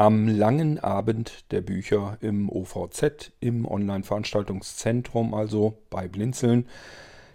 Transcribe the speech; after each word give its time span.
am 0.00 0.28
langen 0.28 0.78
Abend 0.78 1.44
der 1.50 1.60
Bücher 1.60 2.16
im 2.22 2.48
OVZ, 2.48 3.32
im 3.38 3.66
Online-Veranstaltungszentrum, 3.66 5.34
also 5.34 5.76
bei 5.90 6.08
Blinzeln. 6.08 6.66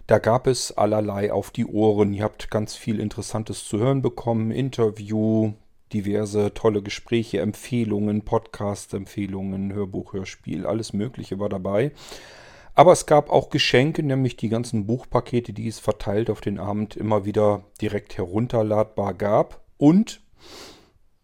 Da 0.08 0.18
gab 0.18 0.48
es 0.48 0.76
allerlei 0.76 1.32
auf 1.32 1.52
die 1.52 1.64
Ohren. 1.64 2.12
Ihr 2.12 2.24
habt 2.24 2.50
ganz 2.50 2.74
viel 2.74 2.98
Interessantes 2.98 3.68
zu 3.68 3.78
hören 3.78 4.02
bekommen. 4.02 4.50
Interview, 4.50 5.52
diverse 5.92 6.54
tolle 6.54 6.82
Gespräche, 6.82 7.38
Empfehlungen, 7.38 8.22
Podcast-Empfehlungen, 8.22 9.72
Hörbuch, 9.72 10.14
Hörspiel, 10.14 10.66
alles 10.66 10.92
Mögliche 10.92 11.38
war 11.38 11.48
dabei. 11.48 11.92
Aber 12.74 12.90
es 12.90 13.06
gab 13.06 13.30
auch 13.30 13.50
Geschenke, 13.50 14.02
nämlich 14.02 14.36
die 14.36 14.48
ganzen 14.48 14.88
Buchpakete, 14.88 15.52
die 15.52 15.68
es 15.68 15.78
verteilt 15.78 16.30
auf 16.30 16.40
den 16.40 16.58
Abend 16.58 16.96
immer 16.96 17.24
wieder 17.24 17.62
direkt 17.80 18.18
herunterladbar 18.18 19.14
gab. 19.14 19.60
Und 19.78 20.20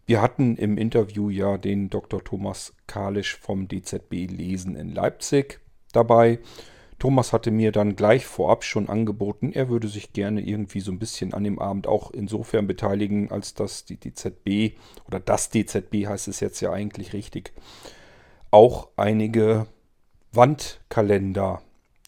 wir 0.05 0.21
hatten 0.21 0.57
im 0.57 0.77
Interview 0.77 1.29
ja 1.29 1.57
den 1.57 1.89
Dr. 1.89 2.23
Thomas 2.23 2.73
Kalisch 2.87 3.37
vom 3.37 3.67
DZB 3.67 4.27
Lesen 4.29 4.75
in 4.75 4.93
Leipzig 4.93 5.59
dabei. 5.93 6.39
Thomas 6.99 7.33
hatte 7.33 7.51
mir 7.51 7.71
dann 7.71 7.95
gleich 7.95 8.25
vorab 8.25 8.63
schon 8.63 8.87
angeboten, 8.87 9.51
er 9.51 9.67
würde 9.67 9.87
sich 9.87 10.13
gerne 10.13 10.41
irgendwie 10.41 10.79
so 10.79 10.91
ein 10.91 10.99
bisschen 10.99 11.33
an 11.33 11.43
dem 11.43 11.59
Abend 11.59 11.85
auch 11.85 12.11
insofern 12.11 12.65
beteiligen, 12.65 13.29
als 13.29 13.53
dass 13.53 13.83
die 13.83 13.97
DZB 13.97 14.77
oder 15.05 15.19
das 15.19 15.49
DZB 15.49 16.07
heißt 16.07 16.27
es 16.27 16.39
jetzt 16.39 16.61
ja 16.61 16.71
eigentlich 16.71 17.11
richtig, 17.11 17.51
auch 18.51 18.87
einige 18.95 19.67
Wandkalender 20.31 21.61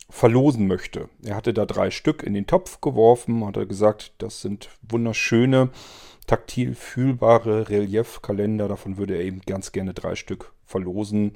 verlosen 0.10 0.68
möchte. 0.68 1.10
Er 1.24 1.36
hatte 1.36 1.54
da 1.54 1.66
drei 1.66 1.92
Stück 1.92 2.24
in 2.24 2.34
den 2.34 2.48
Topf 2.48 2.80
geworfen, 2.80 3.46
hat 3.46 3.58
er 3.58 3.66
gesagt, 3.66 4.14
das 4.20 4.42
sind 4.42 4.70
wunderschöne, 4.88 5.72
taktil 6.28 6.76
fühlbare 6.76 7.70
Reliefkalender. 7.70 8.68
Davon 8.68 8.98
würde 8.98 9.16
er 9.16 9.24
eben 9.24 9.42
ganz 9.42 9.72
gerne 9.72 9.94
drei 9.94 10.16
Stück 10.16 10.54
verlosen. 10.66 11.34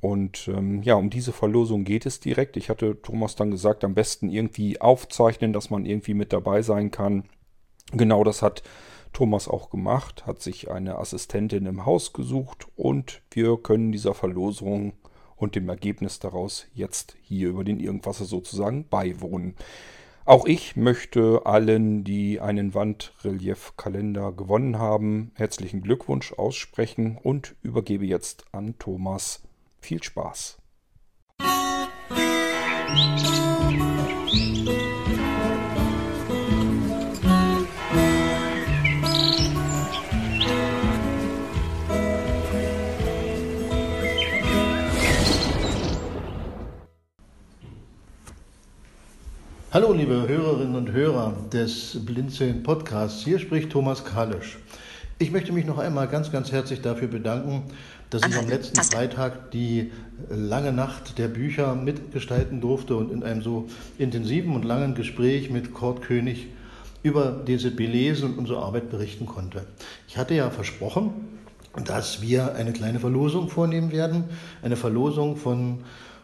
Und 0.00 0.48
ähm, 0.48 0.82
ja, 0.82 0.94
um 0.94 1.10
diese 1.10 1.32
Verlosung 1.32 1.84
geht 1.84 2.06
es 2.06 2.18
direkt. 2.18 2.56
Ich 2.56 2.68
hatte 2.68 3.00
Thomas 3.02 3.36
dann 3.36 3.52
gesagt, 3.52 3.84
am 3.84 3.94
besten 3.94 4.28
irgendwie 4.28 4.80
aufzeichnen, 4.80 5.52
dass 5.52 5.70
man 5.70 5.86
irgendwie 5.86 6.14
mit 6.14 6.32
dabei 6.32 6.62
sein 6.62 6.90
kann. 6.90 7.24
Genau 7.92 8.24
das 8.24 8.42
hat 8.42 8.62
Thomas 9.12 9.46
auch 9.46 9.70
gemacht, 9.70 10.26
hat 10.26 10.42
sich 10.42 10.70
eine 10.70 10.98
Assistentin 10.98 11.66
im 11.66 11.84
Haus 11.86 12.12
gesucht 12.12 12.66
und 12.76 13.22
wir 13.30 13.58
können 13.58 13.92
dieser 13.92 14.14
Verlosung 14.14 14.94
und 15.36 15.54
dem 15.54 15.68
Ergebnis 15.68 16.18
daraus 16.18 16.66
jetzt 16.72 17.16
hier 17.22 17.50
über 17.50 17.64
den 17.64 17.78
Irgendwasser 17.78 18.24
sozusagen 18.24 18.88
beiwohnen. 18.88 19.54
Auch 20.24 20.46
ich 20.46 20.76
möchte 20.76 21.46
allen, 21.46 22.04
die 22.04 22.40
einen 22.40 22.74
Wandreliefkalender 22.74 24.30
gewonnen 24.30 24.78
haben, 24.78 25.32
herzlichen 25.34 25.82
Glückwunsch 25.82 26.32
aussprechen 26.34 27.18
und 27.20 27.56
übergebe 27.62 28.06
jetzt 28.06 28.44
an 28.52 28.76
Thomas 28.78 29.42
viel 29.80 30.00
Spaß! 30.00 30.58
Hallo 49.72 49.94
liebe 49.94 50.28
Hörerinnen 50.28 50.76
und 50.76 50.92
Hörer 50.92 51.32
des 51.50 51.96
Blinzeln 52.04 52.62
Podcasts, 52.62 53.24
hier 53.24 53.38
spricht 53.38 53.70
Thomas 53.70 54.04
Kalisch. 54.04 54.58
Ich 55.18 55.30
möchte 55.30 55.50
mich 55.50 55.64
noch 55.64 55.78
einmal 55.78 56.08
ganz, 56.08 56.30
ganz 56.30 56.52
herzlich 56.52 56.82
dafür 56.82 57.08
bedanken, 57.08 57.62
dass 58.10 58.20
ich 58.28 58.36
am 58.36 58.50
letzten 58.50 58.82
Freitag 58.82 59.50
die 59.52 59.90
lange 60.28 60.72
Nacht 60.74 61.16
der 61.16 61.28
Bücher 61.28 61.74
mitgestalten 61.74 62.60
durfte 62.60 62.96
und 62.96 63.10
in 63.10 63.22
einem 63.22 63.40
so 63.40 63.66
intensiven 63.96 64.54
und 64.54 64.66
langen 64.66 64.94
Gespräch 64.94 65.48
mit 65.48 65.72
Kurt 65.72 66.02
König 66.02 66.48
über 67.02 67.30
DZB 67.30 67.78
lesen 67.78 68.32
und 68.32 68.40
unsere 68.40 68.60
Arbeit 68.60 68.90
berichten 68.90 69.24
konnte. 69.24 69.64
Ich 70.06 70.18
hatte 70.18 70.34
ja 70.34 70.50
versprochen, 70.50 71.14
dass 71.86 72.20
wir 72.20 72.56
eine 72.56 72.74
kleine 72.74 73.00
Verlosung 73.00 73.48
vornehmen 73.48 73.90
werden, 73.90 74.24
eine 74.60 74.76
Verlosung 74.76 75.38
von 75.38 75.78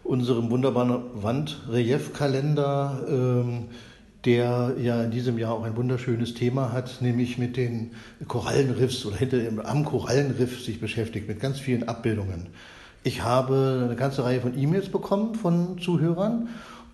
unserem 0.08 0.50
wunderbaren 0.50 1.02
Wandreliefkalender, 1.14 3.04
ähm, 3.08 3.66
der 4.24 4.74
ja 4.80 5.04
in 5.04 5.10
diesem 5.10 5.38
Jahr 5.38 5.52
auch 5.52 5.64
ein 5.64 5.76
wunderschönes 5.76 6.34
Thema 6.34 6.72
hat, 6.72 7.00
nämlich 7.00 7.38
mit 7.38 7.56
den 7.56 7.92
Korallenriffs 8.26 9.04
oder 9.06 9.16
hinter 9.16 9.38
dem, 9.38 9.60
am 9.60 9.84
Korallenriff 9.84 10.64
sich 10.64 10.80
beschäftigt, 10.80 11.28
mit 11.28 11.40
ganz 11.40 11.60
vielen 11.60 11.86
Abbildungen. 11.88 12.46
Ich 13.04 13.22
habe 13.22 13.84
eine 13.84 13.96
ganze 13.96 14.24
Reihe 14.24 14.40
von 14.40 14.58
E-Mails 14.58 14.88
bekommen 14.88 15.34
von 15.34 15.78
Zuhörern 15.78 16.48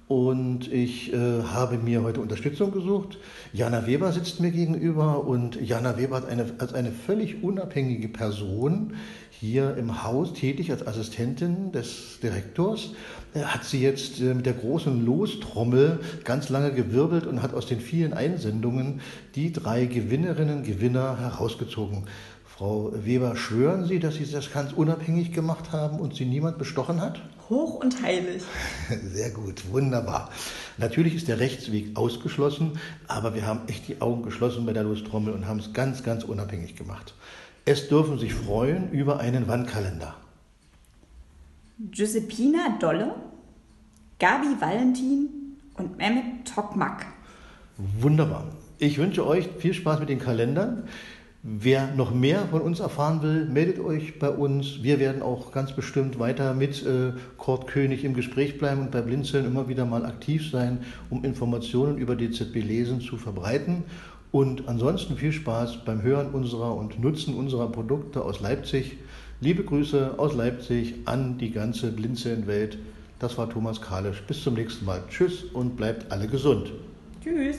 und 0.08 0.70
ich 0.70 1.12
äh, 1.12 1.42
habe 1.42 1.78
mir 1.78 2.02
heute 2.02 2.20
Unterstützung 2.20 2.72
gesucht. 2.72 3.18
Jana 3.52 3.86
Weber 3.86 4.12
sitzt 4.12 4.40
mir 4.40 4.50
gegenüber 4.50 5.26
und 5.26 5.60
Jana 5.60 5.96
Weber 5.96 6.16
hat 6.16 6.28
eine, 6.28 6.46
als 6.58 6.74
eine 6.74 6.92
völlig 6.92 7.42
unabhängige 7.42 8.08
Person 8.08 8.94
hier 9.30 9.76
im 9.76 10.04
Haus 10.04 10.32
tätig 10.34 10.70
als 10.70 10.86
Assistentin 10.86 11.72
des 11.72 12.18
Direktors 12.22 12.90
hat 13.42 13.64
sie 13.64 13.82
jetzt 13.82 14.20
äh, 14.20 14.34
mit 14.34 14.46
der 14.46 14.52
großen 14.52 15.04
Lostrommel 15.04 15.98
ganz 16.24 16.48
lange 16.48 16.72
gewirbelt 16.72 17.26
und 17.26 17.42
hat 17.42 17.54
aus 17.54 17.66
den 17.66 17.80
vielen 17.80 18.12
Einsendungen 18.12 19.00
die 19.34 19.52
drei 19.52 19.86
Gewinnerinnen 19.86 20.62
Gewinner 20.62 21.18
herausgezogen. 21.18 22.04
Frau 22.56 22.92
Weber, 22.94 23.34
schwören 23.34 23.84
Sie, 23.84 23.98
dass 23.98 24.14
Sie 24.14 24.30
das 24.30 24.52
ganz 24.52 24.72
unabhängig 24.72 25.32
gemacht 25.32 25.72
haben 25.72 25.98
und 25.98 26.14
Sie 26.14 26.24
niemand 26.24 26.56
bestochen 26.56 27.00
hat? 27.00 27.20
Hoch 27.50 27.82
und 27.82 28.00
heilig. 28.00 28.44
Sehr 29.12 29.30
gut, 29.30 29.72
wunderbar. 29.72 30.30
Natürlich 30.78 31.16
ist 31.16 31.26
der 31.26 31.40
Rechtsweg 31.40 31.96
ausgeschlossen, 31.96 32.78
aber 33.08 33.34
wir 33.34 33.44
haben 33.44 33.62
echt 33.66 33.88
die 33.88 34.00
Augen 34.00 34.22
geschlossen 34.22 34.66
bei 34.66 34.72
der 34.72 34.84
Lostrommel 34.84 35.34
und 35.34 35.48
haben 35.48 35.58
es 35.58 35.72
ganz, 35.72 36.04
ganz 36.04 36.22
unabhängig 36.22 36.76
gemacht. 36.76 37.14
Es 37.64 37.88
dürfen 37.88 38.20
sich 38.20 38.34
freuen 38.34 38.88
über 38.92 39.18
einen 39.18 39.48
Wandkalender. 39.48 40.14
Giuseppina 41.90 42.78
Dolle, 42.78 43.16
Gabi 44.20 44.60
Valentin 44.60 45.28
und 45.76 45.98
Mehmet 45.98 46.46
Tokmak. 46.54 47.04
Wunderbar. 47.98 48.46
Ich 48.78 48.98
wünsche 48.98 49.26
euch 49.26 49.48
viel 49.58 49.74
Spaß 49.74 49.98
mit 49.98 50.08
den 50.08 50.20
Kalendern. 50.20 50.84
Wer 51.46 51.94
noch 51.94 52.14
mehr 52.14 52.48
von 52.50 52.62
uns 52.62 52.80
erfahren 52.80 53.20
will, 53.20 53.44
meldet 53.44 53.78
euch 53.78 54.18
bei 54.18 54.30
uns. 54.30 54.82
Wir 54.82 54.98
werden 54.98 55.20
auch 55.20 55.52
ganz 55.52 55.72
bestimmt 55.72 56.18
weiter 56.18 56.54
mit 56.54 56.82
äh, 56.86 57.12
Kurt 57.36 57.66
König 57.66 58.02
im 58.02 58.14
Gespräch 58.14 58.56
bleiben 58.56 58.80
und 58.80 58.90
bei 58.90 59.02
Blinzeln 59.02 59.44
immer 59.44 59.68
wieder 59.68 59.84
mal 59.84 60.06
aktiv 60.06 60.50
sein, 60.50 60.78
um 61.10 61.22
Informationen 61.22 61.98
über 61.98 62.16
DZB 62.16 62.62
Lesen 62.62 63.02
zu 63.02 63.18
verbreiten. 63.18 63.84
Und 64.32 64.68
ansonsten 64.68 65.18
viel 65.18 65.32
Spaß 65.32 65.84
beim 65.84 66.00
Hören 66.00 66.28
unserer 66.28 66.74
und 66.74 66.98
Nutzen 66.98 67.34
unserer 67.34 67.70
Produkte 67.70 68.24
aus 68.24 68.40
Leipzig. 68.40 68.96
Liebe 69.42 69.64
Grüße 69.64 70.14
aus 70.16 70.34
Leipzig 70.34 70.94
an 71.04 71.36
die 71.36 71.50
ganze 71.50 71.92
Blinzeln-Welt. 71.92 72.78
Das 73.18 73.36
war 73.36 73.50
Thomas 73.50 73.82
Kalisch. 73.82 74.22
Bis 74.22 74.42
zum 74.42 74.54
nächsten 74.54 74.86
Mal. 74.86 75.02
Tschüss 75.10 75.42
und 75.52 75.76
bleibt 75.76 76.10
alle 76.10 76.26
gesund. 76.26 76.72
Tschüss. 77.22 77.58